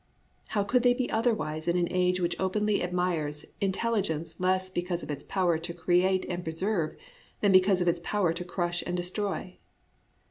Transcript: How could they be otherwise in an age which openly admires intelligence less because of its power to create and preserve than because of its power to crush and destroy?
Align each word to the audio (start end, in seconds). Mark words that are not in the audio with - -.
How 0.47 0.63
could 0.63 0.81
they 0.81 0.95
be 0.95 1.11
otherwise 1.11 1.67
in 1.67 1.77
an 1.77 1.87
age 1.91 2.19
which 2.19 2.35
openly 2.39 2.81
admires 2.81 3.45
intelligence 3.61 4.39
less 4.39 4.67
because 4.67 5.03
of 5.03 5.11
its 5.11 5.23
power 5.23 5.59
to 5.59 5.73
create 5.75 6.25
and 6.27 6.43
preserve 6.43 6.95
than 7.41 7.51
because 7.51 7.81
of 7.81 7.87
its 7.87 8.01
power 8.03 8.33
to 8.33 8.43
crush 8.43 8.83
and 8.87 8.97
destroy? 8.97 9.59